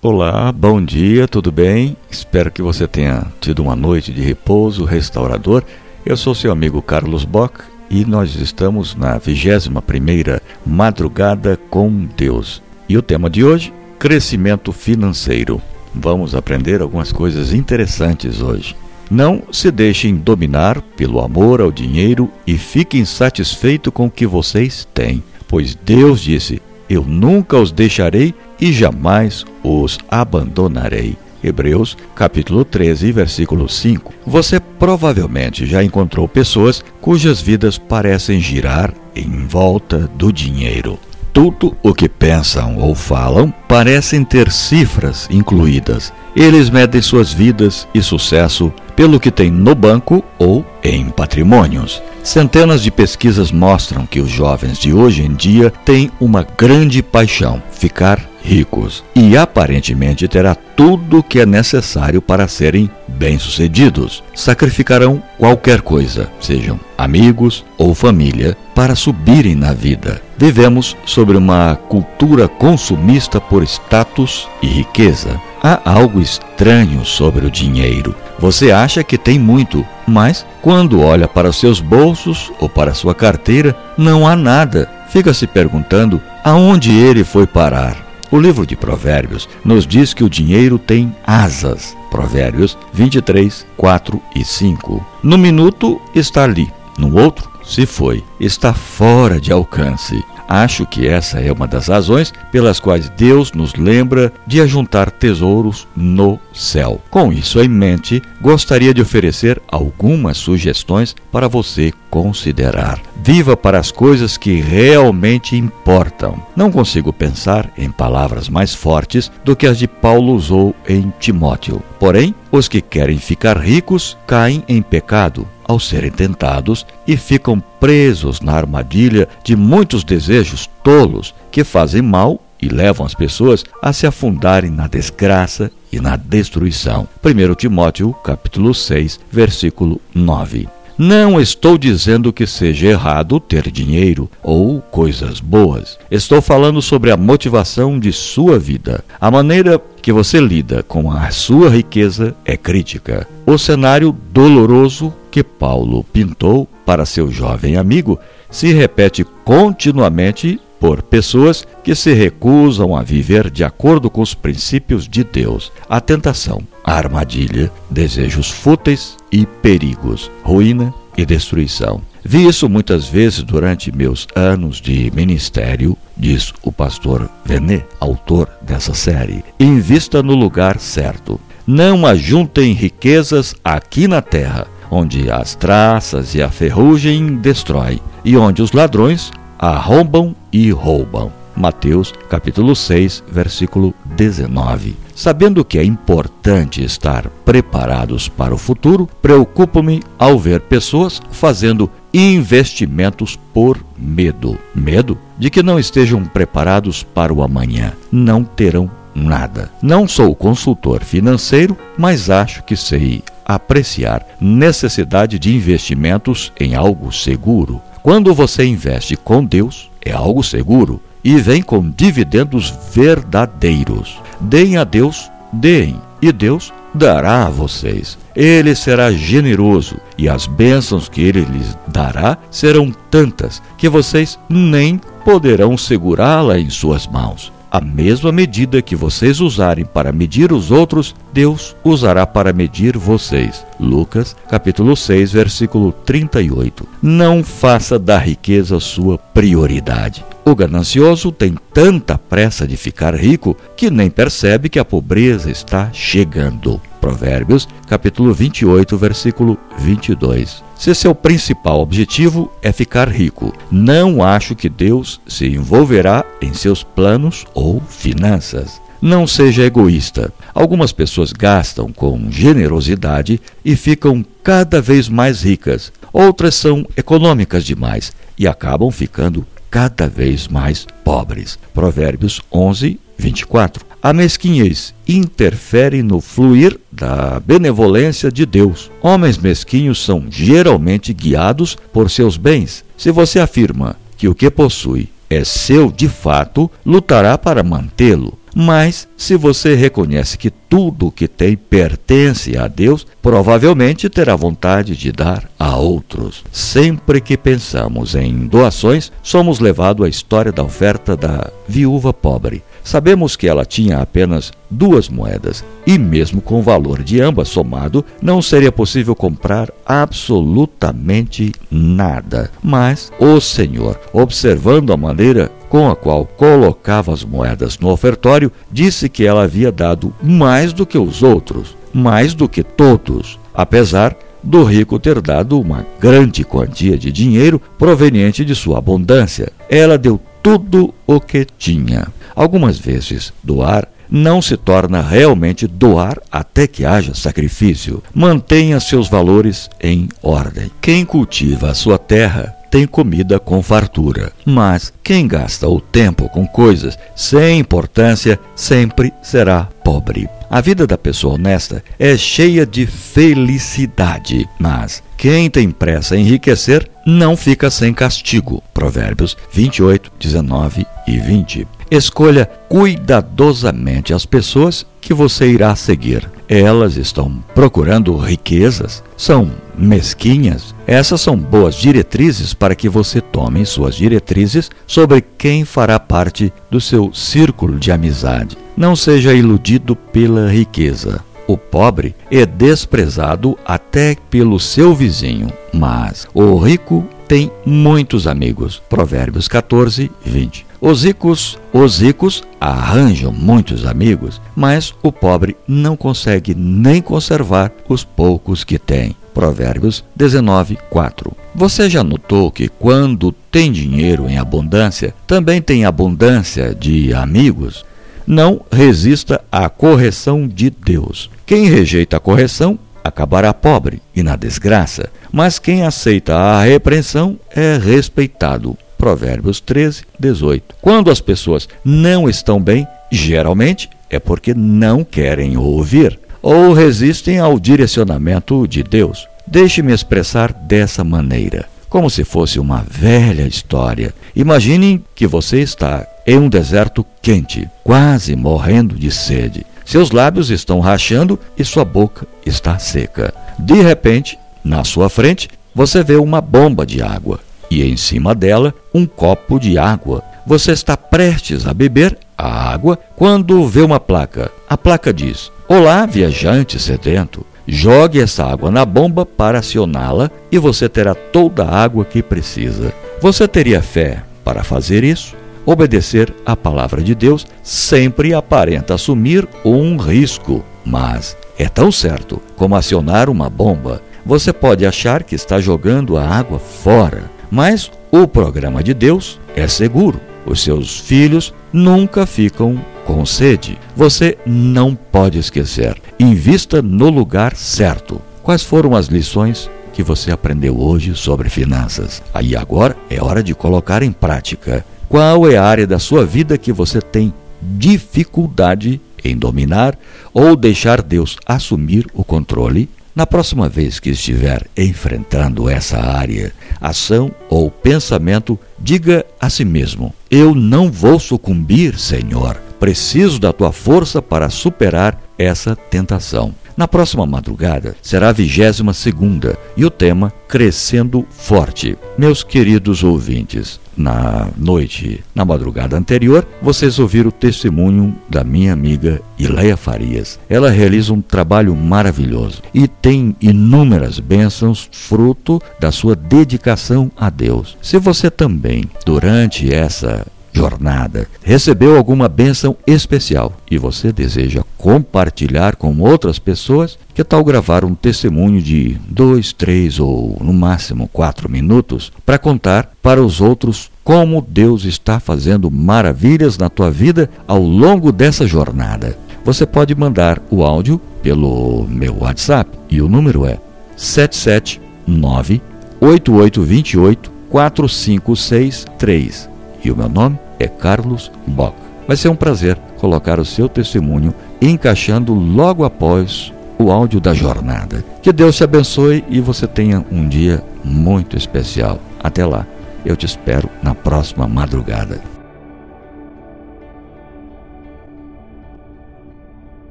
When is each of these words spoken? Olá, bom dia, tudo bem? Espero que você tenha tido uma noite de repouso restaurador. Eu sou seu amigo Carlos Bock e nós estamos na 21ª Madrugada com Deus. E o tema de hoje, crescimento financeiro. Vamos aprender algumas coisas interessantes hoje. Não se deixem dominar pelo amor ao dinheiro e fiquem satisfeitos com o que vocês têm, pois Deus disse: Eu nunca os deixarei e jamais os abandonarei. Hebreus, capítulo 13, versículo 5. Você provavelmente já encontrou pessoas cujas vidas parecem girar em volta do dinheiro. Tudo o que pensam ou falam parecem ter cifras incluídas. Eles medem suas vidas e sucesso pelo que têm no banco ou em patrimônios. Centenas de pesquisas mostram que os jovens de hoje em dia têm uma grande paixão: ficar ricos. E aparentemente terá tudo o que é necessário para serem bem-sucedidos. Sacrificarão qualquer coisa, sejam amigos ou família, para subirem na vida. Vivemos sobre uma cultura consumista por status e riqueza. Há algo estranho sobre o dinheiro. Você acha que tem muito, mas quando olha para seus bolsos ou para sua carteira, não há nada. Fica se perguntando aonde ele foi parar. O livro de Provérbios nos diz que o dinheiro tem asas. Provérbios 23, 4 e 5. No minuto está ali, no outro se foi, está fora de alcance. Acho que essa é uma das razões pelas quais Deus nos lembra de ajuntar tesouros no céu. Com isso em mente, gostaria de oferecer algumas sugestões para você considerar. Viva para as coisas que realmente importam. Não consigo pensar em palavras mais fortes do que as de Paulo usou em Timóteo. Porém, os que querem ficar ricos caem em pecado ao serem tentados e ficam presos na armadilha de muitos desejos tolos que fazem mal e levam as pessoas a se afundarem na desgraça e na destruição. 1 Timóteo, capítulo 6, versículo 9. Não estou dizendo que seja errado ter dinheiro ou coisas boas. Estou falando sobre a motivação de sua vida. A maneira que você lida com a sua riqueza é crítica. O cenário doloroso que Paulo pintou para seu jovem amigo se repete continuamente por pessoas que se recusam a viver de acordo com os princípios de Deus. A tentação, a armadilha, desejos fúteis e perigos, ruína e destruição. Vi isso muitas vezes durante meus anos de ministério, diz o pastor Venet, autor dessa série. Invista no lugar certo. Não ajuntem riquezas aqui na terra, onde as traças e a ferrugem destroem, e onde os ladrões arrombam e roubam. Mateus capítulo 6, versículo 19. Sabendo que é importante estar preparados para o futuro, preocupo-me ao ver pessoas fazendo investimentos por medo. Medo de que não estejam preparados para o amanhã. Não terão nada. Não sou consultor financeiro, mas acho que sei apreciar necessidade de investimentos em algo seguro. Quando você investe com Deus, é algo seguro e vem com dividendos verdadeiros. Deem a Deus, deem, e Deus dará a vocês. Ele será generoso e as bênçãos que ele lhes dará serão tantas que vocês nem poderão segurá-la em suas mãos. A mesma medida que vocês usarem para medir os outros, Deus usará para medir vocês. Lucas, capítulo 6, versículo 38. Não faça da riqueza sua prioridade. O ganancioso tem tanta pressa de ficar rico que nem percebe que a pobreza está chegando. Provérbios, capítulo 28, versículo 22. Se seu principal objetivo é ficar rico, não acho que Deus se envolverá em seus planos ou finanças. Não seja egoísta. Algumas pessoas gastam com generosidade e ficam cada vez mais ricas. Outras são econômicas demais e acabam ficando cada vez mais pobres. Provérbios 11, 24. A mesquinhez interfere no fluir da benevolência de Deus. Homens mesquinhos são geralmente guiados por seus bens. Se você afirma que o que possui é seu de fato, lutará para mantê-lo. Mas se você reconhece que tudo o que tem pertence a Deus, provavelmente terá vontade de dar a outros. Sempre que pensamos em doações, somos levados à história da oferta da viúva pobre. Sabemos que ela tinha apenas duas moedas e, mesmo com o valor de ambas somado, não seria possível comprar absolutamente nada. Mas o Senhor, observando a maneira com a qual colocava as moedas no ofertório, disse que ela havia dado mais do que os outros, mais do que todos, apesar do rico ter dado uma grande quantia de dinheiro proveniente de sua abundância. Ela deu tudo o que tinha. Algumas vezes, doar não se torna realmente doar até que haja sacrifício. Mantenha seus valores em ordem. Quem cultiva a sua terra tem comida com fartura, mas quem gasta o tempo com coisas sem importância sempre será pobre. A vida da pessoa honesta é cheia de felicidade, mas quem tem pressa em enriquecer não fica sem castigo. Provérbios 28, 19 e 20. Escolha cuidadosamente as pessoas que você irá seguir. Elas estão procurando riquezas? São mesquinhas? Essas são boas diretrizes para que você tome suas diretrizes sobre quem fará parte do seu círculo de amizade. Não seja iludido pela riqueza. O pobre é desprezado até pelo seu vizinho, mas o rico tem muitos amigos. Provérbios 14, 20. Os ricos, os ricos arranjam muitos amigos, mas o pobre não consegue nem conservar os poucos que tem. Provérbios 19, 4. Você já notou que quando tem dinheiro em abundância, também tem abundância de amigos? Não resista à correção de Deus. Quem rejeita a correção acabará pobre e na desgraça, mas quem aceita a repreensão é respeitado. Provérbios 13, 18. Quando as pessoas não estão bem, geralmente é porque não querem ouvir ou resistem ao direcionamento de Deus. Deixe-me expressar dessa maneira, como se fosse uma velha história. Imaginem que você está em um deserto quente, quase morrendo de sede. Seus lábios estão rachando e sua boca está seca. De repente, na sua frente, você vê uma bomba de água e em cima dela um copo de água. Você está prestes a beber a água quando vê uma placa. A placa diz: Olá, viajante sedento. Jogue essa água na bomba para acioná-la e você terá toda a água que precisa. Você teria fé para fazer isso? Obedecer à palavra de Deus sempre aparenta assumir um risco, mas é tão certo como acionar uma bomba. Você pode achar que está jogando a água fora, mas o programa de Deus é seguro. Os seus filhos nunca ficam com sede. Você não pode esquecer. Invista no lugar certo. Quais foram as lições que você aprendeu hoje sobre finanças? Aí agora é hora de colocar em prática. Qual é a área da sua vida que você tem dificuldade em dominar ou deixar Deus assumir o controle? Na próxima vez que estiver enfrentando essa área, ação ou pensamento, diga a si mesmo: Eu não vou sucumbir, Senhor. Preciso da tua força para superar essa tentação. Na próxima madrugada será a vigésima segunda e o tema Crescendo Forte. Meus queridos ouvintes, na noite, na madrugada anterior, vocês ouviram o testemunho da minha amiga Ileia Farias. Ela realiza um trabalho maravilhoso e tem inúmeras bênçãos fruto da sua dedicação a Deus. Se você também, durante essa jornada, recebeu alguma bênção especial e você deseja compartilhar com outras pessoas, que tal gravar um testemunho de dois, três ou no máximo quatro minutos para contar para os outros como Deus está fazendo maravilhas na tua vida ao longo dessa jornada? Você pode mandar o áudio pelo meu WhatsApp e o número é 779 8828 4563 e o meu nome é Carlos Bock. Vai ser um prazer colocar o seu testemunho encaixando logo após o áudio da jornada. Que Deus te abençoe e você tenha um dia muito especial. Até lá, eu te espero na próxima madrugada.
Olá, 0.00 0.52
bom 0.52 0.80
dia, 0.80 1.26
tudo 1.26 1.50
bem? 1.50 1.96
Espero 2.08 2.52
que 2.52 2.62
você 2.62 2.86
tenha 2.86 3.26
tido 3.40 3.64
uma 3.64 3.74
noite 3.74 4.12
de 4.12 4.22
repouso 4.22 4.84
restaurador. 4.84 5.64
Eu 6.06 6.16
sou 6.16 6.36
seu 6.36 6.52
amigo 6.52 6.80
Carlos 6.80 7.24
Bock 7.24 7.64
e 7.90 8.04
nós 8.04 8.36
estamos 8.36 8.94
na 8.94 9.18
21ª 9.18 10.40
Madrugada 10.64 11.58
com 11.68 12.06
Deus. 12.16 12.62
E 12.88 12.96
o 12.96 13.02
tema 13.02 13.28
de 13.28 13.42
hoje, 13.42 13.72
crescimento 13.98 14.70
financeiro. 14.70 15.60
Vamos 15.92 16.32
aprender 16.32 16.80
algumas 16.80 17.10
coisas 17.10 17.52
interessantes 17.52 18.40
hoje. 18.40 18.76
Não 19.10 19.42
se 19.50 19.68
deixem 19.68 20.14
dominar 20.14 20.80
pelo 20.96 21.18
amor 21.18 21.60
ao 21.60 21.72
dinheiro 21.72 22.30
e 22.46 22.56
fiquem 22.56 23.04
satisfeitos 23.04 23.92
com 23.92 24.06
o 24.06 24.10
que 24.10 24.28
vocês 24.28 24.86
têm, 24.94 25.24
pois 25.48 25.74
Deus 25.74 26.20
disse: 26.20 26.62
Eu 26.88 27.04
nunca 27.04 27.56
os 27.56 27.70
deixarei 27.70 28.34
e 28.60 28.72
jamais 28.72 29.44
os 29.62 29.98
abandonarei. 30.08 31.16
Hebreus, 31.42 31.96
capítulo 32.14 32.64
13, 32.64 33.12
versículo 33.12 33.68
5. 33.68 34.12
Você 34.26 34.58
provavelmente 34.58 35.66
já 35.66 35.84
encontrou 35.84 36.26
pessoas 36.26 36.84
cujas 37.00 37.40
vidas 37.40 37.78
parecem 37.78 38.40
girar 38.40 38.92
em 39.14 39.46
volta 39.46 40.10
do 40.16 40.32
dinheiro. 40.32 40.98
Tudo 41.40 41.76
o 41.84 41.94
que 41.94 42.08
pensam 42.08 42.78
ou 42.78 42.96
falam 42.96 43.54
parecem 43.68 44.24
ter 44.24 44.50
cifras 44.50 45.28
incluídas. 45.30 46.12
Eles 46.34 46.68
medem 46.68 47.00
suas 47.00 47.32
vidas 47.32 47.86
e 47.94 48.02
sucesso 48.02 48.72
pelo 48.96 49.20
que 49.20 49.30
têm 49.30 49.48
no 49.48 49.72
banco 49.72 50.24
ou 50.36 50.66
em 50.82 51.08
patrimônios. 51.10 52.02
Centenas 52.24 52.82
de 52.82 52.90
pesquisas 52.90 53.52
mostram 53.52 54.04
que 54.04 54.18
os 54.18 54.28
jovens 54.28 54.80
de 54.80 54.92
hoje 54.92 55.22
em 55.22 55.32
dia 55.32 55.72
têm 55.84 56.10
uma 56.18 56.44
grande 56.58 57.04
paixão: 57.04 57.62
ficar 57.70 58.20
ricos. 58.42 59.04
E 59.14 59.36
aparentemente 59.36 60.26
terá 60.26 60.56
tudo 60.56 61.18
o 61.18 61.22
que 61.22 61.38
é 61.38 61.46
necessário 61.46 62.20
para 62.20 62.48
serem 62.48 62.90
bem-sucedidos. 63.06 64.24
Sacrificarão 64.34 65.22
qualquer 65.38 65.82
coisa, 65.82 66.28
sejam 66.40 66.80
amigos 66.96 67.64
ou 67.76 67.94
família, 67.94 68.56
para 68.78 68.94
subirem 68.94 69.56
na 69.56 69.72
vida. 69.72 70.22
Vivemos 70.36 70.96
sobre 71.04 71.36
uma 71.36 71.74
cultura 71.74 72.46
consumista 72.46 73.40
por 73.40 73.64
status 73.64 74.46
e 74.62 74.68
riqueza. 74.68 75.30
Há 75.60 75.80
algo 75.84 76.20
estranho 76.20 77.04
sobre 77.04 77.44
o 77.44 77.50
dinheiro. 77.50 78.14
Você 78.38 78.70
acha 78.70 79.02
que 79.02 79.18
tem 79.18 79.36
muito, 79.36 79.84
mas 80.06 80.46
quando 80.62 81.00
olha 81.00 81.26
para 81.26 81.52
seus 81.52 81.80
bolsos 81.80 82.52
ou 82.60 82.68
para 82.68 82.94
sua 82.94 83.16
carteira, 83.16 83.76
não 83.96 84.28
há 84.28 84.36
nada. 84.36 84.88
Fica 85.08 85.34
se 85.34 85.48
perguntando 85.48 86.22
aonde 86.44 86.96
ele 86.96 87.24
foi 87.24 87.48
parar. 87.48 87.96
O 88.30 88.38
livro 88.38 88.64
de 88.64 88.76
Provérbios 88.76 89.48
nos 89.64 89.88
diz 89.88 90.14
que 90.14 90.22
o 90.22 90.30
dinheiro 90.30 90.78
tem 90.78 91.12
asas. 91.26 91.96
Provérbios 92.12 92.78
23, 92.92 93.66
4 93.76 94.22
e 94.36 94.44
5. 94.44 95.04
No 95.20 95.36
minuto 95.36 96.00
está 96.14 96.44
ali, 96.44 96.70
no 96.98 97.18
outro 97.18 97.48
se 97.68 97.84
foi, 97.84 98.24
está 98.40 98.72
fora 98.72 99.38
de 99.38 99.52
alcance. 99.52 100.24
Acho 100.48 100.86
que 100.86 101.06
essa 101.06 101.38
é 101.38 101.52
uma 101.52 101.66
das 101.66 101.88
razões 101.88 102.32
pelas 102.50 102.80
quais 102.80 103.10
Deus 103.10 103.52
nos 103.52 103.74
lembra 103.74 104.32
de 104.46 104.62
ajuntar 104.62 105.10
tesouros 105.10 105.86
no 105.94 106.40
céu. 106.54 106.98
Com 107.10 107.30
isso 107.30 107.60
em 107.60 107.68
mente, 107.68 108.22
gostaria 108.40 108.94
de 108.94 109.02
oferecer 109.02 109.60
algumas 109.70 110.38
sugestões 110.38 111.14
para 111.30 111.46
você 111.46 111.92
considerar. 112.08 112.98
Viva 113.22 113.54
para 113.54 113.78
as 113.78 113.90
coisas 113.90 114.38
que 114.38 114.58
realmente 114.58 115.54
importam. 115.54 116.42
Não 116.56 116.72
consigo 116.72 117.12
pensar 117.12 117.70
em 117.76 117.90
palavras 117.90 118.48
mais 118.48 118.74
fortes 118.74 119.30
do 119.44 119.54
que 119.54 119.66
as 119.66 119.78
de 119.78 119.86
Paulo 119.86 120.32
usou 120.32 120.74
em 120.88 121.12
Timóteo. 121.20 121.82
Porém, 122.00 122.34
os 122.50 122.66
que 122.66 122.80
querem 122.80 123.18
ficar 123.18 123.58
ricos 123.58 124.16
caem 124.26 124.64
em 124.66 124.80
pecado 124.80 125.46
ao 125.68 125.78
serem 125.78 126.10
tentados 126.10 126.86
e 127.06 127.16
ficam 127.16 127.62
presos 127.78 128.40
na 128.40 128.54
armadilha 128.54 129.28
de 129.44 129.54
muitos 129.54 130.02
desejos 130.02 130.68
tolos 130.82 131.34
que 131.50 131.62
fazem 131.62 132.00
mal 132.00 132.42
e 132.60 132.68
levam 132.68 133.06
as 133.06 133.14
pessoas 133.14 133.64
a 133.80 133.92
se 133.92 134.06
afundarem 134.06 134.70
na 134.70 134.88
desgraça 134.88 135.70
e 135.92 136.00
na 136.00 136.16
destruição. 136.16 137.06
1 137.22 137.54
Timóteo, 137.54 138.12
capítulo 138.24 138.74
6, 138.74 139.20
versículo 139.30 140.00
9. 140.14 140.68
Não 140.98 141.40
estou 141.40 141.78
dizendo 141.78 142.32
que 142.32 142.44
seja 142.44 142.88
errado 142.88 143.38
ter 143.38 143.70
dinheiro 143.70 144.28
ou 144.42 144.80
coisas 144.80 145.38
boas. 145.38 145.96
Estou 146.10 146.42
falando 146.42 146.82
sobre 146.82 147.12
a 147.12 147.16
motivação 147.16 148.00
de 148.00 148.12
sua 148.12 148.58
vida. 148.58 149.04
A 149.20 149.30
maneira 149.30 149.80
que 150.02 150.12
você 150.12 150.40
lida 150.40 150.82
com 150.82 151.12
a 151.12 151.30
sua 151.30 151.70
riqueza 151.70 152.34
é 152.44 152.56
crítica. 152.56 153.28
O 153.46 153.56
cenário 153.56 154.10
doloroso 154.32 155.14
que 155.30 155.44
Paulo 155.44 156.04
pintou 156.04 156.68
para 156.84 157.06
seu 157.06 157.30
jovem 157.30 157.76
amigo 157.76 158.18
se 158.50 158.72
repete 158.72 159.24
continuamente 159.44 160.60
por 160.80 161.02
pessoas 161.02 161.66
que 161.82 161.94
se 161.94 162.12
recusam 162.12 162.94
a 162.96 163.02
viver 163.02 163.50
de 163.50 163.64
acordo 163.64 164.08
com 164.08 164.20
os 164.20 164.34
princípios 164.34 165.08
de 165.08 165.24
Deus. 165.24 165.72
A 165.88 166.00
tentação, 166.00 166.62
a 166.84 166.94
armadilha, 166.94 167.70
desejos 167.90 168.50
fúteis 168.50 169.16
e 169.30 169.44
perigos, 169.44 170.30
ruína 170.42 170.94
e 171.16 171.26
destruição. 171.26 172.00
Vi 172.24 172.46
isso 172.46 172.68
muitas 172.68 173.06
vezes 173.06 173.42
durante 173.42 173.94
meus 173.94 174.26
anos 174.34 174.80
de 174.80 175.10
ministério, 175.14 175.96
diz 176.16 176.52
o 176.62 176.70
pastor 176.70 177.28
Venet, 177.44 177.84
autor 177.98 178.48
dessa 178.60 178.94
série. 178.94 179.42
Invista 179.58 180.22
no 180.22 180.34
lugar 180.34 180.78
certo. 180.78 181.40
Não 181.66 182.06
ajuntem 182.06 182.72
riquezas 182.72 183.54
aqui 183.64 184.06
na 184.08 184.22
terra, 184.22 184.66
onde 184.90 185.30
as 185.30 185.54
traças 185.54 186.34
e 186.34 186.42
a 186.42 186.50
ferrugem 186.50 187.36
destroem, 187.36 188.00
e 188.24 188.36
onde 188.36 188.62
os 188.62 188.72
ladrões 188.72 189.30
arrombam 189.58 190.34
e 190.52 190.70
roubam. 190.70 191.32
Mateus 191.58 192.14
capítulo 192.30 192.76
6, 192.76 193.24
versículo 193.30 193.92
19. 194.04 194.96
Sabendo 195.14 195.64
que 195.64 195.76
é 195.76 195.84
importante 195.84 196.84
estar 196.84 197.28
preparados 197.44 198.28
para 198.28 198.54
o 198.54 198.58
futuro, 198.58 199.08
preocupo-me 199.20 200.00
ao 200.16 200.38
ver 200.38 200.60
pessoas 200.60 201.20
fazendo 201.32 201.90
investimentos 202.14 203.36
por 203.52 203.76
medo. 203.98 204.56
Medo 204.72 205.18
de 205.36 205.50
que 205.50 205.62
não 205.62 205.80
estejam 205.80 206.24
preparados 206.24 207.02
para 207.02 207.34
o 207.34 207.42
amanhã. 207.42 207.92
Não 208.12 208.44
terão 208.44 208.88
nada. 209.12 209.70
Não 209.82 210.06
sou 210.06 210.34
consultor 210.36 211.02
financeiro, 211.02 211.76
mas 211.96 212.30
acho 212.30 212.62
que 212.62 212.76
sei 212.76 213.24
apreciar 213.48 214.24
necessidade 214.38 215.38
de 215.38 215.56
investimentos 215.56 216.52
em 216.60 216.74
algo 216.74 217.10
seguro. 217.10 217.80
Quando 218.02 218.34
você 218.34 218.64
investe 218.64 219.16
com 219.16 219.42
Deus, 219.42 219.90
é 220.04 220.12
algo 220.12 220.44
seguro 220.44 221.02
e 221.24 221.36
vem 221.36 221.62
com 221.62 221.90
dividendos 221.90 222.72
verdadeiros. 222.92 224.20
Deem 224.38 224.76
a 224.76 224.84
Deus, 224.84 225.30
deem, 225.52 226.00
e 226.20 226.30
Deus 226.30 226.72
dará 226.94 227.46
a 227.46 227.50
vocês. 227.50 228.18
Ele 228.34 228.74
será 228.74 229.10
generoso 229.10 229.96
e 230.16 230.28
as 230.28 230.46
bênçãos 230.46 231.08
que 231.08 231.20
ele 231.20 231.40
lhes 231.40 231.76
dará 231.86 232.36
serão 232.50 232.92
tantas 233.10 233.62
que 233.76 233.88
vocês 233.88 234.38
nem 234.48 235.00
poderão 235.24 235.76
segurá-la 235.76 236.58
em 236.58 236.70
suas 236.70 237.06
mãos. 237.06 237.52
A 237.70 237.82
mesma 237.82 238.32
medida 238.32 238.80
que 238.80 238.96
vocês 238.96 239.40
usarem 239.40 239.84
para 239.84 240.10
medir 240.10 240.52
os 240.52 240.70
outros, 240.70 241.14
Deus 241.34 241.76
usará 241.84 242.26
para 242.26 242.52
medir 242.52 242.96
vocês. 242.96 243.64
Lucas, 243.78 244.34
capítulo 244.48 244.96
6, 244.96 245.32
versículo 245.32 245.92
38. 245.92 246.88
Não 247.02 247.44
faça 247.44 247.98
da 247.98 248.16
riqueza 248.16 248.80
sua 248.80 249.18
prioridade. 249.18 250.24
O 250.46 250.54
ganancioso 250.54 251.30
tem 251.30 251.54
tanta 251.74 252.16
pressa 252.16 252.66
de 252.66 252.74
ficar 252.74 253.14
rico 253.14 253.54
que 253.76 253.90
nem 253.90 254.08
percebe 254.08 254.70
que 254.70 254.78
a 254.78 254.84
pobreza 254.84 255.50
está 255.50 255.90
chegando. 255.92 256.80
Provérbios, 257.00 257.68
capítulo 257.86 258.32
28, 258.34 258.96
versículo 258.96 259.58
22. 259.78 260.62
Se 260.76 260.94
seu 260.94 261.14
principal 261.14 261.80
objetivo 261.80 262.50
é 262.62 262.70
ficar 262.70 263.08
rico, 263.08 263.52
não 263.70 264.22
acho 264.22 264.54
que 264.54 264.68
Deus 264.68 265.20
se 265.26 265.46
envolverá 265.46 266.24
em 266.40 266.52
seus 266.54 266.82
planos 266.82 267.46
ou 267.54 267.80
finanças. 267.80 268.80
Não 269.00 269.26
seja 269.26 269.62
egoísta. 269.62 270.32
Algumas 270.52 270.92
pessoas 270.92 271.32
gastam 271.32 271.92
com 271.92 272.30
generosidade 272.30 273.40
e 273.64 273.76
ficam 273.76 274.24
cada 274.42 274.80
vez 274.80 275.08
mais 275.08 275.42
ricas. 275.42 275.92
Outras 276.12 276.56
são 276.56 276.84
econômicas 276.96 277.64
demais 277.64 278.12
e 278.36 278.46
acabam 278.46 278.90
ficando 278.90 279.46
cada 279.70 280.08
vez 280.08 280.48
mais 280.48 280.86
pobres. 281.04 281.58
Provérbios 281.72 282.40
11, 282.52 282.98
24. 283.16 283.87
A 284.00 284.12
mesquinhez 284.12 284.94
interfere 285.08 286.04
no 286.04 286.20
fluir 286.20 286.78
da 286.90 287.40
benevolência 287.40 288.30
de 288.30 288.46
Deus. 288.46 288.90
Homens 289.02 289.36
mesquinhos 289.36 290.04
são 290.04 290.26
geralmente 290.30 291.12
guiados 291.12 291.76
por 291.92 292.08
seus 292.08 292.36
bens. 292.36 292.84
Se 292.96 293.10
você 293.10 293.40
afirma 293.40 293.96
que 294.16 294.28
o 294.28 294.34
que 294.36 294.48
possui 294.50 295.08
é 295.28 295.42
seu 295.42 295.90
de 295.90 296.08
fato, 296.08 296.70
lutará 296.86 297.36
para 297.36 297.64
mantê-lo. 297.64 298.38
Mas 298.54 299.08
se 299.16 299.36
você 299.36 299.74
reconhece 299.74 300.38
que 300.38 300.50
tudo 300.50 301.08
o 301.08 301.12
que 301.12 301.28
tem 301.28 301.56
pertence 301.56 302.56
a 302.56 302.66
Deus, 302.66 303.06
provavelmente 303.20 304.08
terá 304.08 304.34
vontade 304.34 304.96
de 304.96 305.12
dar 305.12 305.48
a 305.58 305.76
outros. 305.76 306.44
Sempre 306.50 307.20
que 307.20 307.36
pensamos 307.36 308.14
em 308.14 308.46
doações, 308.46 309.12
somos 309.22 309.60
levados 309.60 310.06
à 310.06 310.08
história 310.08 310.50
da 310.50 310.62
oferta 310.62 311.16
da 311.16 311.50
viúva 311.68 312.12
pobre. 312.12 312.62
Sabemos 312.82 313.36
que 313.36 313.48
ela 313.48 313.64
tinha 313.64 313.98
apenas 313.98 314.52
duas 314.70 315.08
moedas 315.08 315.64
e, 315.86 315.98
mesmo 315.98 316.40
com 316.40 316.60
o 316.60 316.62
valor 316.62 317.02
de 317.02 317.20
ambas 317.20 317.48
somado, 317.48 318.04
não 318.20 318.40
seria 318.40 318.72
possível 318.72 319.14
comprar 319.14 319.70
absolutamente 319.84 321.52
nada. 321.70 322.50
Mas 322.62 323.12
o 323.18 323.40
Senhor, 323.40 323.98
observando 324.12 324.92
a 324.92 324.96
maneira 324.96 325.50
com 325.68 325.90
a 325.90 325.96
qual 325.96 326.24
colocava 326.24 327.12
as 327.12 327.24
moedas 327.24 327.78
no 327.78 327.90
ofertório, 327.90 328.50
disse 328.70 329.08
que 329.08 329.26
ela 329.26 329.44
havia 329.44 329.70
dado 329.70 330.14
mais 330.22 330.72
do 330.72 330.86
que 330.86 330.98
os 330.98 331.22
outros, 331.22 331.76
mais 331.92 332.34
do 332.34 332.48
que 332.48 332.62
todos, 332.62 333.38
apesar 333.54 334.16
do 334.42 334.62
rico 334.62 334.98
ter 334.98 335.20
dado 335.20 335.60
uma 335.60 335.84
grande 336.00 336.44
quantia 336.44 336.96
de 336.96 337.10
dinheiro 337.10 337.60
proveniente 337.78 338.44
de 338.44 338.54
sua 338.54 338.78
abundância. 338.78 339.52
Ela 339.68 339.98
deu 339.98 340.20
tudo 340.48 340.94
o 341.06 341.20
que 341.20 341.44
tinha. 341.44 342.06
Algumas 342.34 342.78
vezes, 342.78 343.34
doar 343.44 343.86
não 344.10 344.40
se 344.40 344.56
torna 344.56 345.02
realmente 345.02 345.66
doar 345.66 346.18
até 346.32 346.66
que 346.66 346.86
haja 346.86 347.12
sacrifício. 347.14 348.02
Mantenha 348.14 348.80
seus 348.80 349.08
valores 349.08 349.68
em 349.78 350.08
ordem. 350.22 350.70
Quem 350.80 351.04
cultiva 351.04 351.70
a 351.70 351.74
sua 351.74 351.98
terra 351.98 352.56
tem 352.70 352.86
comida 352.86 353.38
com 353.38 353.62
fartura, 353.62 354.32
mas 354.46 354.90
quem 355.02 355.28
gasta 355.28 355.68
o 355.68 355.82
tempo 355.82 356.30
com 356.30 356.46
coisas 356.46 356.98
sem 357.14 357.58
importância 357.58 358.40
sempre 358.56 359.12
será 359.20 359.68
pobre. 359.84 360.30
A 360.50 360.62
vida 360.62 360.86
da 360.86 360.96
pessoa 360.96 361.34
honesta 361.34 361.84
é 361.98 362.16
cheia 362.16 362.64
de 362.64 362.86
felicidade, 362.86 364.48
mas 364.58 365.02
quem 365.14 365.50
tem 365.50 365.70
pressa 365.70 366.16
em 366.16 366.22
enriquecer 366.22 366.88
não 367.06 367.36
fica 367.36 367.70
sem 367.70 367.92
castigo. 367.92 368.62
Provérbios 368.72 369.36
28, 369.52 370.10
19 370.18 370.86
e 371.06 371.18
20. 371.18 371.68
Escolha 371.90 372.46
cuidadosamente 372.68 374.12
as 374.12 374.26
pessoas 374.26 374.86
que 375.00 375.14
você 375.14 375.48
irá 375.48 375.74
seguir. 375.74 376.30
Elas 376.48 376.96
estão 376.96 377.42
procurando 377.54 378.16
riquezas? 378.16 379.02
São 379.16 379.50
mesquinhas? 379.76 380.74
Essas 380.86 381.20
são 381.20 381.36
boas 381.36 381.74
diretrizes 381.74 382.52
para 382.52 382.74
que 382.74 382.88
você 382.88 383.20
tome 383.20 383.64
suas 383.64 383.94
diretrizes 383.94 384.70
sobre 384.86 385.22
quem 385.36 385.64
fará 385.64 385.98
parte 385.98 386.52
do 386.70 386.80
seu 386.80 387.12
círculo 387.14 387.78
de 387.78 387.90
amizade. 387.90 388.56
Não 388.76 388.94
seja 388.94 389.32
iludido 389.32 389.96
pela 389.96 390.50
riqueza. 390.50 391.22
O 391.46 391.56
pobre 391.56 392.14
é 392.30 392.44
desprezado 392.44 393.58
até 393.64 394.14
pelo 394.28 394.60
seu 394.60 394.94
vizinho, 394.94 395.50
mas 395.72 396.26
o 396.34 396.58
rico 396.58 397.06
tem 397.26 397.50
muitos 397.64 398.26
amigos. 398.26 398.82
Provérbios 398.88 399.48
14, 399.48 400.10
20. 400.24 400.67
Os 400.80 401.04
ricos, 401.04 401.58
os 401.72 402.00
ricos 402.00 402.44
arranjam 402.60 403.32
muitos 403.32 403.84
amigos, 403.84 404.40
mas 404.54 404.94
o 405.02 405.10
pobre 405.10 405.56
não 405.66 405.96
consegue 405.96 406.54
nem 406.54 407.02
conservar 407.02 407.72
os 407.88 408.04
poucos 408.04 408.62
que 408.62 408.78
tem. 408.78 409.16
Provérbios 409.34 410.04
19, 410.14 410.78
4. 410.88 411.32
Você 411.54 411.90
já 411.90 412.04
notou 412.04 412.52
que 412.52 412.68
quando 412.68 413.32
tem 413.50 413.72
dinheiro 413.72 414.28
em 414.28 414.38
abundância, 414.38 415.14
também 415.26 415.60
tem 415.60 415.84
abundância 415.84 416.74
de 416.74 417.12
amigos? 417.12 417.84
Não 418.24 418.60
resista 418.70 419.40
à 419.50 419.68
correção 419.68 420.46
de 420.46 420.70
Deus. 420.70 421.28
Quem 421.44 421.66
rejeita 421.66 422.18
a 422.18 422.20
correção 422.20 422.78
acabará 423.02 423.52
pobre 423.52 424.00
e 424.14 424.22
na 424.22 424.36
desgraça, 424.36 425.10
mas 425.32 425.58
quem 425.58 425.82
aceita 425.82 426.36
a 426.36 426.62
repreensão 426.62 427.38
é 427.50 427.76
respeitado. 427.76 428.76
Provérbios 428.98 429.60
13, 429.60 430.02
18. 430.18 430.74
Quando 430.82 431.10
as 431.10 431.20
pessoas 431.20 431.68
não 431.84 432.28
estão 432.28 432.60
bem, 432.60 432.86
geralmente 433.10 433.88
é 434.10 434.18
porque 434.18 434.52
não 434.52 435.04
querem 435.04 435.56
ouvir 435.56 436.18
ou 436.42 436.72
resistem 436.72 437.38
ao 437.38 437.58
direcionamento 437.58 438.66
de 438.66 438.82
Deus. 438.82 439.26
Deixe-me 439.46 439.92
expressar 439.92 440.52
dessa 440.52 441.04
maneira, 441.04 441.66
como 441.88 442.10
se 442.10 442.24
fosse 442.24 442.58
uma 442.58 442.84
velha 442.88 443.46
história. 443.46 444.12
Imaginem 444.34 445.02
que 445.14 445.26
você 445.26 445.60
está 445.60 446.06
em 446.26 446.36
um 446.36 446.48
deserto 446.48 447.06
quente, 447.22 447.68
quase 447.84 448.34
morrendo 448.34 448.96
de 448.96 449.10
sede. 449.10 449.64
Seus 449.84 450.10
lábios 450.10 450.50
estão 450.50 450.80
rachando 450.80 451.38
e 451.56 451.64
sua 451.64 451.84
boca 451.84 452.26
está 452.44 452.78
seca. 452.78 453.32
De 453.58 453.80
repente, 453.80 454.38
na 454.62 454.84
sua 454.84 455.08
frente, 455.08 455.48
você 455.74 456.02
vê 456.02 456.16
uma 456.16 456.42
bomba 456.42 456.84
de 456.84 457.00
água 457.00 457.40
e 457.70 457.82
em 457.84 457.96
cima 457.96 458.34
dela 458.34 458.74
um 458.92 459.06
copo 459.06 459.58
de 459.58 459.78
água. 459.78 460.22
Você 460.46 460.72
está 460.72 460.96
prestes 460.96 461.66
a 461.66 461.74
beber 461.74 462.16
a 462.36 462.72
água 462.72 462.98
quando 463.16 463.66
vê 463.66 463.82
uma 463.82 464.00
placa. 464.00 464.50
A 464.68 464.76
placa 464.76 465.12
diz: 465.12 465.52
Olá, 465.68 466.06
viajante 466.06 466.78
sedento. 466.78 467.44
Jogue 467.66 468.18
essa 468.18 468.46
água 468.46 468.70
na 468.70 468.86
bomba 468.86 469.26
para 469.26 469.58
acioná-la 469.58 470.30
e 470.50 470.58
você 470.58 470.88
terá 470.88 471.14
toda 471.14 471.64
a 471.64 471.82
água 471.82 472.02
que 472.02 472.22
precisa. 472.22 472.94
Você 473.20 473.46
teria 473.46 473.82
fé 473.82 474.22
para 474.42 474.64
fazer 474.64 475.04
isso? 475.04 475.36
Obedecer 475.66 476.34
à 476.46 476.56
palavra 476.56 477.02
de 477.02 477.14
Deus 477.14 477.46
sempre 477.62 478.32
aparenta 478.32 478.94
assumir 478.94 479.46
um 479.62 479.98
risco, 479.98 480.64
mas 480.82 481.36
é 481.58 481.68
tão 481.68 481.92
certo 481.92 482.40
como 482.56 482.74
acionar 482.74 483.28
uma 483.28 483.50
bomba. 483.50 484.00
Você 484.24 484.50
pode 484.50 484.86
achar 484.86 485.22
que 485.22 485.34
está 485.34 485.60
jogando 485.60 486.16
a 486.16 486.26
água 486.26 486.58
fora, 486.58 487.30
mas 487.50 487.90
o 488.10 488.26
programa 488.26 488.82
de 488.82 488.94
Deus 488.94 489.40
é 489.54 489.66
seguro. 489.68 490.20
Os 490.46 490.62
seus 490.62 490.98
filhos 490.98 491.52
nunca 491.72 492.24
ficam 492.26 492.80
com 493.04 493.24
sede. 493.26 493.78
Você 493.96 494.38
não 494.46 494.94
pode 494.94 495.38
esquecer. 495.38 496.00
Invista 496.18 496.80
no 496.82 497.10
lugar 497.10 497.54
certo. 497.56 498.20
Quais 498.42 498.62
foram 498.62 498.94
as 498.94 499.06
lições 499.06 499.70
que 499.92 500.02
você 500.02 500.30
aprendeu 500.30 500.80
hoje 500.80 501.14
sobre 501.14 501.48
finanças? 501.48 502.22
Aí 502.32 502.56
agora 502.56 502.96
é 503.10 503.22
hora 503.22 503.42
de 503.42 503.54
colocar 503.54 504.02
em 504.02 504.12
prática. 504.12 504.84
Qual 505.08 505.48
é 505.48 505.56
a 505.56 505.64
área 505.64 505.86
da 505.86 505.98
sua 505.98 506.24
vida 506.24 506.56
que 506.58 506.72
você 506.72 507.00
tem 507.00 507.32
dificuldade 507.62 509.00
em 509.24 509.36
dominar 509.36 509.98
ou 510.32 510.54
deixar 510.54 511.02
Deus 511.02 511.36
assumir 511.46 512.06
o 512.14 512.22
controle? 512.22 512.88
Na 513.18 513.26
próxima 513.26 513.68
vez 513.68 513.98
que 513.98 514.10
estiver 514.10 514.64
enfrentando 514.76 515.68
essa 515.68 515.98
área, 515.98 516.52
ação 516.80 517.32
ou 517.50 517.68
pensamento, 517.68 518.56
diga 518.78 519.26
a 519.40 519.50
si 519.50 519.64
mesmo: 519.64 520.14
Eu 520.30 520.54
não 520.54 520.88
vou 520.88 521.18
sucumbir, 521.18 521.98
Senhor. 521.98 522.56
Preciso 522.78 523.40
da 523.40 523.52
tua 523.52 523.72
força 523.72 524.22
para 524.22 524.48
superar 524.48 525.20
essa 525.36 525.74
tentação. 525.74 526.54
Na 526.78 526.86
próxima 526.86 527.26
madrugada 527.26 527.96
será 528.00 528.28
a 528.28 528.32
vigésima 528.32 528.92
segunda 528.94 529.58
e 529.76 529.84
o 529.84 529.90
tema 529.90 530.32
Crescendo 530.46 531.26
Forte. 531.28 531.98
Meus 532.16 532.44
queridos 532.44 533.02
ouvintes, 533.02 533.80
na 533.96 534.48
noite, 534.56 535.24
na 535.34 535.44
madrugada 535.44 535.96
anterior, 535.96 536.46
vocês 536.62 537.00
ouviram 537.00 537.30
o 537.30 537.32
testemunho 537.32 538.16
da 538.30 538.44
minha 538.44 538.72
amiga 538.72 539.20
Ileia 539.36 539.76
Farias. 539.76 540.38
Ela 540.48 540.70
realiza 540.70 541.12
um 541.12 541.20
trabalho 541.20 541.74
maravilhoso 541.74 542.62
e 542.72 542.86
tem 542.86 543.34
inúmeras 543.40 544.20
bênçãos 544.20 544.88
fruto 544.92 545.60
da 545.80 545.90
sua 545.90 546.14
dedicação 546.14 547.10
a 547.16 547.28
Deus. 547.28 547.76
Se 547.82 547.98
você 547.98 548.30
também, 548.30 548.84
durante 549.04 549.74
essa 549.74 550.24
jornada, 550.52 551.28
recebeu 551.42 551.96
alguma 551.96 552.28
bênção 552.28 552.76
especial 552.86 553.54
e 553.70 553.78
você 553.78 554.12
deseja 554.12 554.62
compartilhar 554.76 555.76
com 555.76 555.98
outras 556.00 556.38
pessoas, 556.38 556.98
que 557.14 557.24
tal 557.24 557.44
gravar 557.44 557.84
um 557.84 557.94
testemunho 557.94 558.60
de 558.60 558.98
dois, 559.08 559.52
três 559.52 560.00
ou 560.00 560.36
no 560.40 560.52
máximo 560.52 561.08
quatro 561.08 561.50
minutos 561.50 562.12
para 562.24 562.38
contar 562.38 562.90
para 563.02 563.22
os 563.22 563.40
outros 563.40 563.90
como 564.02 564.40
Deus 564.40 564.84
está 564.84 565.20
fazendo 565.20 565.70
maravilhas 565.70 566.56
na 566.56 566.68
tua 566.68 566.90
vida 566.90 567.28
ao 567.46 567.62
longo 567.62 568.10
dessa 568.10 568.46
jornada? 568.46 569.16
Você 569.44 569.66
pode 569.66 569.94
mandar 569.94 570.42
o 570.50 570.64
áudio 570.64 571.00
pelo 571.22 571.86
meu 571.88 572.18
WhatsApp 572.20 572.70
e 572.90 573.00
o 573.00 573.08
número 573.08 573.46
é 573.46 573.58
779 573.96 575.60
8828 576.00 577.38
4563 577.50 579.57
e 579.88 579.90
o 579.90 579.96
meu 579.96 580.08
nome 580.08 580.38
é 580.58 580.68
Carlos 580.68 581.32
Bock. 581.46 581.74
Vai 582.06 582.16
ser 582.16 582.28
um 582.28 582.36
prazer 582.36 582.78
colocar 582.98 583.40
o 583.40 583.44
seu 583.44 583.68
testemunho 583.68 584.34
encaixando 584.60 585.34
logo 585.34 585.84
após 585.84 586.52
o 586.78 586.92
áudio 586.92 587.20
da 587.20 587.34
jornada. 587.34 588.04
Que 588.22 588.32
Deus 588.32 588.56
te 588.56 588.64
abençoe 588.64 589.24
e 589.28 589.40
você 589.40 589.66
tenha 589.66 590.04
um 590.12 590.28
dia 590.28 590.62
muito 590.84 591.36
especial. 591.36 591.98
Até 592.22 592.44
lá, 592.44 592.66
eu 593.04 593.16
te 593.16 593.26
espero 593.26 593.68
na 593.82 593.94
próxima 593.94 594.46
madrugada. 594.46 595.20